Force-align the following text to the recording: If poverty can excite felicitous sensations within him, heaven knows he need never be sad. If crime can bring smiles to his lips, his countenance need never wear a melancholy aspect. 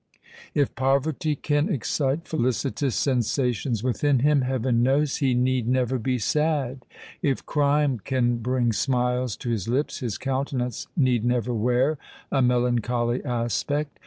If 0.55 0.73
poverty 0.73 1.35
can 1.35 1.69
excite 1.69 2.27
felicitous 2.27 2.95
sensations 2.95 3.83
within 3.83 4.21
him, 4.21 4.41
heaven 4.41 4.81
knows 4.81 5.17
he 5.17 5.35
need 5.35 5.67
never 5.67 5.99
be 5.99 6.17
sad. 6.17 6.85
If 7.21 7.45
crime 7.45 7.99
can 7.99 8.37
bring 8.37 8.73
smiles 8.73 9.35
to 9.37 9.51
his 9.51 9.67
lips, 9.67 9.99
his 9.99 10.17
countenance 10.17 10.87
need 10.97 11.23
never 11.23 11.53
wear 11.53 11.99
a 12.31 12.41
melancholy 12.41 13.23
aspect. 13.23 13.99